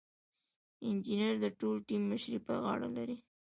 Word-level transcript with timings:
انجینر 0.87 1.33
د 1.43 1.45
ټول 1.59 1.75
ټیم 1.87 2.01
مشري 2.11 2.39
په 2.45 2.53
غاړه 2.63 2.89
لري. 2.97 3.17